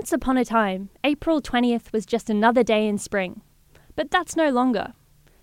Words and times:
Once 0.00 0.14
upon 0.14 0.38
a 0.38 0.44
time, 0.46 0.88
April 1.04 1.42
20th 1.42 1.92
was 1.92 2.06
just 2.06 2.30
another 2.30 2.62
day 2.62 2.88
in 2.88 2.96
spring. 2.96 3.42
But 3.96 4.10
that's 4.10 4.34
no 4.34 4.48
longer. 4.48 4.94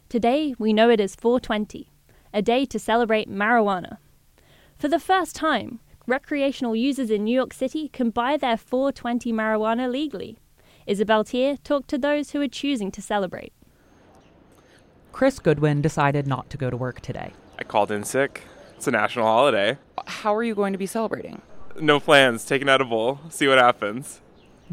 Today, 0.10 0.56
we 0.58 0.74
know 0.74 0.90
it 0.90 1.00
as 1.00 1.16
420, 1.16 1.92
a 2.34 2.42
day 2.42 2.66
to 2.66 2.80
celebrate 2.80 3.30
marijuana. 3.30 4.00
For 4.76 4.88
the 4.88 5.00
first 5.00 5.36
time, 5.36 5.80
recreational 6.08 6.76
users 6.76 7.12
in 7.12 7.24
New 7.24 7.36
York 7.36 7.54
City 7.54 7.88
can 7.90 8.10
buy 8.10 8.36
their 8.36 8.58
420 8.58 9.32
marijuana 9.32 9.92
legally. 9.92 10.40
Isabel 10.88 11.24
Teare 11.24 11.60
talked 11.64 11.90
to 11.90 12.00
those 12.00 12.32
who 12.32 12.42
are 12.42 12.48
choosing 12.48 12.90
to 12.94 13.02
celebrate. 13.02 13.54
Chris 15.12 15.38
Goodwin 15.38 15.84
decided 15.84 16.26
not 16.26 16.50
to 16.50 16.58
go 16.58 16.72
to 16.72 16.76
work 16.76 17.02
today. 17.02 17.34
I 17.60 17.64
called 17.64 17.92
in 17.92 18.04
sick. 18.04 18.42
It's 18.76 18.88
a 18.88 18.92
national 18.92 19.28
holiday. 19.28 19.78
How 20.08 20.34
are 20.34 20.44
you 20.44 20.56
going 20.56 20.74
to 20.74 20.80
be 20.80 20.88
celebrating? 20.88 21.44
No 21.80 22.00
plans. 22.00 22.44
Take 22.44 22.64
an 22.64 22.70
edible. 22.70 23.20
See 23.30 23.48
what 23.48 23.60
happens. 23.60 24.22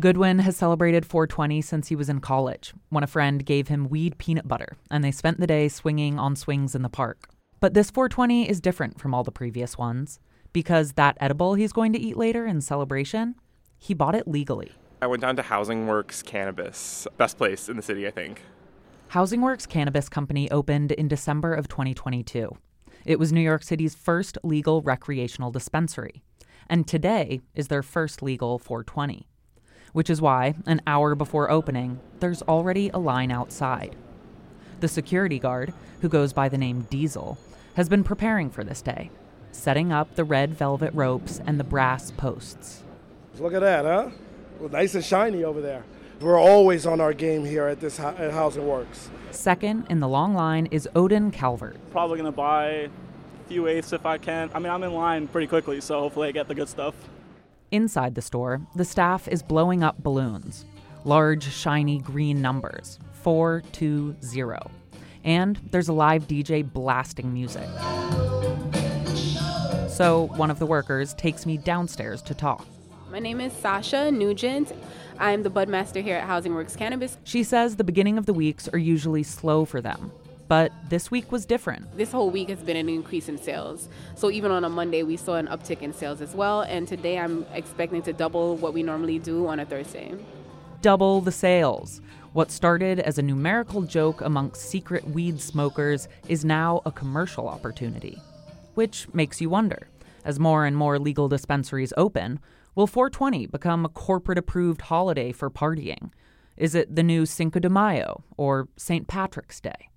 Goodwin 0.00 0.40
has 0.40 0.56
celebrated 0.56 1.06
420 1.06 1.62
since 1.62 1.86
he 1.86 1.94
was 1.94 2.08
in 2.08 2.18
college, 2.18 2.74
when 2.88 3.04
a 3.04 3.08
friend 3.08 3.46
gave 3.46 3.68
him 3.68 3.88
weed 3.88 4.18
peanut 4.18 4.48
butter, 4.48 4.76
and 4.90 5.04
they 5.04 5.12
spent 5.12 5.38
the 5.38 5.46
day 5.46 5.68
swinging 5.68 6.18
on 6.18 6.34
swings 6.34 6.74
in 6.74 6.82
the 6.82 6.88
park. 6.88 7.28
But 7.60 7.74
this 7.74 7.92
420 7.92 8.48
is 8.50 8.60
different 8.60 9.00
from 9.00 9.14
all 9.14 9.22
the 9.22 9.30
previous 9.30 9.78
ones, 9.78 10.18
because 10.52 10.94
that 10.94 11.16
edible 11.20 11.54
he's 11.54 11.72
going 11.72 11.92
to 11.92 12.00
eat 12.00 12.16
later 12.16 12.44
in 12.44 12.60
celebration, 12.60 13.36
he 13.78 13.94
bought 13.94 14.16
it 14.16 14.26
legally. 14.26 14.72
I 15.00 15.06
went 15.06 15.22
down 15.22 15.36
to 15.36 15.42
Housing 15.42 15.86
Works 15.86 16.22
Cannabis, 16.22 17.06
best 17.16 17.38
place 17.38 17.68
in 17.68 17.76
the 17.76 17.82
city, 17.82 18.04
I 18.04 18.10
think. 18.10 18.42
Housing 19.08 19.42
Works 19.42 19.64
Cannabis 19.64 20.08
Company 20.08 20.50
opened 20.50 20.90
in 20.90 21.06
December 21.06 21.54
of 21.54 21.68
2022. 21.68 22.50
It 23.04 23.20
was 23.20 23.32
New 23.32 23.40
York 23.40 23.62
City's 23.62 23.94
first 23.94 24.38
legal 24.42 24.82
recreational 24.82 25.52
dispensary, 25.52 26.24
and 26.68 26.88
today 26.88 27.42
is 27.54 27.68
their 27.68 27.82
first 27.84 28.22
legal 28.22 28.58
420 28.58 29.28
which 29.94 30.10
is 30.10 30.20
why, 30.20 30.54
an 30.66 30.82
hour 30.86 31.14
before 31.14 31.50
opening, 31.50 32.00
there's 32.18 32.42
already 32.42 32.90
a 32.92 32.98
line 32.98 33.30
outside. 33.30 33.96
The 34.80 34.88
security 34.88 35.38
guard, 35.38 35.72
who 36.02 36.08
goes 36.08 36.32
by 36.32 36.50
the 36.50 36.58
name 36.58 36.86
Diesel, 36.90 37.38
has 37.76 37.88
been 37.88 38.04
preparing 38.04 38.50
for 38.50 38.64
this 38.64 38.82
day, 38.82 39.10
setting 39.52 39.92
up 39.92 40.16
the 40.16 40.24
red 40.24 40.52
velvet 40.52 40.92
ropes 40.92 41.40
and 41.46 41.58
the 41.58 41.64
brass 41.64 42.10
posts. 42.10 42.82
Look 43.38 43.54
at 43.54 43.60
that, 43.60 43.84
huh? 43.84 44.10
Well, 44.58 44.68
nice 44.68 44.96
and 44.96 45.04
shiny 45.04 45.44
over 45.44 45.60
there. 45.60 45.84
We're 46.20 46.40
always 46.40 46.86
on 46.86 47.00
our 47.00 47.12
game 47.12 47.44
here 47.44 47.66
at 47.66 47.80
this 47.80 48.00
at 48.00 48.32
Housing 48.32 48.66
Works. 48.66 49.10
Second 49.30 49.86
in 49.90 50.00
the 50.00 50.08
long 50.08 50.34
line 50.34 50.66
is 50.72 50.88
Odin 50.96 51.30
Calvert. 51.30 51.76
Probably 51.92 52.16
gonna 52.16 52.32
buy 52.32 52.66
a 52.66 52.88
few 53.46 53.68
eighths 53.68 53.92
if 53.92 54.04
I 54.06 54.18
can. 54.18 54.50
I 54.54 54.58
mean, 54.58 54.72
I'm 54.72 54.82
in 54.82 54.92
line 54.92 55.28
pretty 55.28 55.46
quickly, 55.46 55.80
so 55.80 56.00
hopefully 56.00 56.28
I 56.28 56.32
get 56.32 56.48
the 56.48 56.54
good 56.54 56.68
stuff. 56.68 56.94
Inside 57.74 58.14
the 58.14 58.22
store, 58.22 58.60
the 58.76 58.84
staff 58.84 59.26
is 59.26 59.42
blowing 59.42 59.82
up 59.82 60.00
balloons, 60.00 60.64
large, 61.04 61.42
shiny 61.42 61.98
green 61.98 62.40
numbers 62.40 63.00
420. 63.22 64.70
And 65.24 65.56
there's 65.72 65.88
a 65.88 65.92
live 65.92 66.28
DJ 66.28 66.62
blasting 66.72 67.34
music. 67.34 67.68
So 69.88 70.28
one 70.36 70.52
of 70.52 70.60
the 70.60 70.66
workers 70.66 71.14
takes 71.14 71.46
me 71.46 71.56
downstairs 71.56 72.22
to 72.22 72.34
talk. 72.34 72.64
My 73.10 73.18
name 73.18 73.40
is 73.40 73.52
Sasha 73.52 74.12
Nugent. 74.12 74.72
I'm 75.18 75.42
the 75.42 75.50
budmaster 75.50 76.00
here 76.00 76.18
at 76.18 76.28
Housing 76.28 76.54
Works 76.54 76.76
Cannabis. 76.76 77.18
She 77.24 77.42
says 77.42 77.74
the 77.74 77.82
beginning 77.82 78.18
of 78.18 78.26
the 78.26 78.34
weeks 78.34 78.68
are 78.68 78.78
usually 78.78 79.24
slow 79.24 79.64
for 79.64 79.80
them, 79.80 80.12
but 80.48 80.72
this 80.88 81.10
week 81.10 81.32
was 81.32 81.46
different. 81.46 81.96
This 81.96 82.12
whole 82.12 82.30
week 82.30 82.48
has 82.48 82.60
been 82.60 82.76
an 82.76 82.88
increase 82.88 83.28
in 83.28 83.38
sales. 83.38 83.88
So 84.14 84.30
even 84.30 84.50
on 84.50 84.64
a 84.64 84.68
Monday, 84.68 85.02
we 85.02 85.16
saw 85.16 85.34
an 85.34 85.48
uptick 85.48 85.82
in 85.82 85.92
sales 85.92 86.20
as 86.20 86.34
well. 86.34 86.62
And 86.62 86.86
today, 86.86 87.18
I'm 87.18 87.46
expecting 87.52 88.02
to 88.02 88.12
double 88.12 88.56
what 88.56 88.74
we 88.74 88.82
normally 88.82 89.18
do 89.18 89.46
on 89.46 89.60
a 89.60 89.64
Thursday. 89.64 90.14
Double 90.82 91.20
the 91.20 91.32
sales. 91.32 92.00
What 92.32 92.50
started 92.50 92.98
as 92.98 93.16
a 93.18 93.22
numerical 93.22 93.82
joke 93.82 94.20
amongst 94.20 94.68
secret 94.68 95.08
weed 95.08 95.40
smokers 95.40 96.08
is 96.28 96.44
now 96.44 96.82
a 96.84 96.92
commercial 96.92 97.48
opportunity. 97.48 98.20
Which 98.74 99.06
makes 99.14 99.40
you 99.40 99.48
wonder 99.48 99.88
as 100.24 100.40
more 100.40 100.64
and 100.64 100.76
more 100.76 100.98
legal 100.98 101.28
dispensaries 101.28 101.92
open, 101.96 102.40
will 102.74 102.86
420 102.86 103.46
become 103.46 103.84
a 103.84 103.88
corporate 103.88 104.38
approved 104.38 104.82
holiday 104.82 105.32
for 105.32 105.50
partying? 105.50 106.10
Is 106.56 106.74
it 106.74 106.94
the 106.94 107.02
new 107.02 107.26
Cinco 107.26 107.60
de 107.60 107.68
Mayo 107.68 108.24
or 108.36 108.68
St. 108.76 109.06
Patrick's 109.06 109.60
Day? 109.60 109.88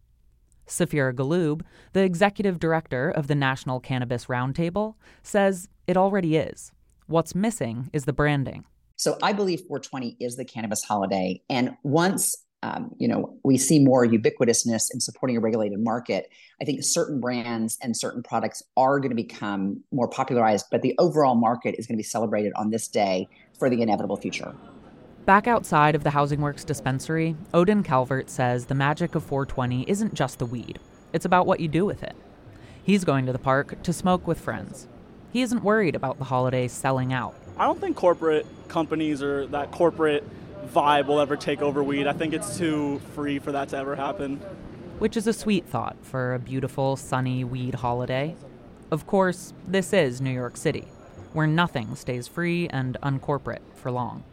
Saphira 0.68 1.14
Galoob, 1.14 1.62
the 1.94 2.04
executive 2.04 2.60
director 2.60 3.10
of 3.10 3.28
the 3.28 3.36
National 3.36 3.80
Cannabis 3.80 4.26
Roundtable, 4.26 4.96
says 5.24 5.70
it 5.88 5.98
already 5.98 6.36
is. 6.36 6.72
What's 7.08 7.34
missing 7.34 7.90
is 7.94 8.06
the 8.06 8.14
branding. 8.14 8.66
So 8.98 9.18
I 9.22 9.32
believe 9.32 9.62
420 9.62 10.18
is 10.20 10.36
the 10.36 10.46
cannabis 10.46 10.84
holiday. 10.84 11.42
And 11.50 11.78
once 11.84 12.36
um, 12.64 12.90
you 12.98 13.08
know 13.08 13.38
we 13.44 13.56
see 13.58 13.78
more 13.78 14.06
ubiquitousness 14.06 14.88
in 14.92 15.00
supporting 15.00 15.38
a 15.38 15.40
regulated 15.40 15.80
market, 15.80 16.30
I 16.60 16.66
think 16.66 16.84
certain 16.84 17.20
brands 17.22 17.78
and 17.82 17.96
certain 17.96 18.24
products 18.24 18.64
are 18.76 19.00
going 19.00 19.12
to 19.12 19.16
become 19.16 19.84
more 19.92 20.08
popularized, 20.08 20.66
but 20.72 20.82
the 20.82 20.96
overall 20.98 21.36
market 21.36 21.76
is 21.78 21.86
going 21.86 21.96
to 21.96 22.00
be 22.00 22.04
celebrated 22.04 22.52
on 22.56 22.72
this 22.72 22.88
day 22.88 23.28
for 23.60 23.70
the 23.70 23.82
inevitable 23.82 24.18
future. 24.18 24.56
Back 25.28 25.46
outside 25.46 25.94
of 25.94 26.06
the 26.06 26.12
Housing 26.12 26.40
Works 26.40 26.64
dispensary, 26.64 27.36
Odin 27.54 27.84
Calvert 27.84 28.30
says 28.30 28.68
the 28.68 28.74
magic 28.74 29.14
of 29.14 29.26
420 29.26 29.84
isn't 29.86 30.14
just 30.14 30.40
the 30.40 30.46
weed, 30.46 30.80
it's 31.12 31.26
about 31.26 31.46
what 31.46 31.60
you 31.60 31.68
do 31.68 31.86
with 31.86 32.02
it. 32.02 32.16
He's 32.82 33.04
going 33.04 33.26
to 33.26 33.34
the 33.34 33.38
park 33.38 33.84
to 33.84 33.92
smoke 33.92 34.26
with 34.26 34.40
friends. 34.40 34.88
He 35.34 35.42
isn't 35.42 35.66
worried 35.66 35.98
about 35.98 36.18
the 36.18 36.24
holidays 36.24 36.72
selling 36.72 37.12
out. 37.12 37.36
I 37.58 37.66
don't 37.66 37.78
think 37.78 37.98
corporate 37.98 38.46
companies 38.70 39.22
or 39.22 39.48
that 39.48 39.70
corporate 39.72 40.24
vibe 40.74 41.08
will 41.08 41.20
ever 41.20 41.36
take 41.36 41.62
over 41.62 41.84
weed. 41.84 42.08
I 42.08 42.14
think 42.14 42.34
it's 42.34 42.58
too 42.58 43.02
free 43.14 43.38
for 43.38 43.52
that 43.52 43.68
to 43.68 43.78
ever 43.80 43.98
happen. 43.98 44.38
Which 45.00 45.18
is 45.18 45.28
a 45.28 45.34
sweet 45.34 45.66
thought 45.66 45.98
for 46.04 46.36
a 46.36 46.40
beautiful, 46.40 46.96
sunny 46.96 47.44
weed 47.44 47.76
holiday. 47.76 48.38
Of 48.92 49.06
course, 49.06 49.54
this 49.68 49.92
is 49.92 50.22
New 50.22 50.32
York 50.32 50.56
City, 50.56 50.88
where 51.34 51.48
nothing 51.48 51.98
stays 51.98 52.30
free 52.30 52.70
and 52.70 52.96
uncorporate 53.04 53.76
for 53.76 53.92
long. 53.92 54.24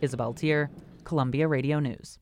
Isabel 0.00 0.32
Teare, 0.34 0.70
Columbia 1.04 1.48
Radio 1.48 1.80
News. 1.80 2.18